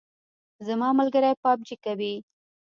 [0.67, 2.13] زما ملګری پابجي کوي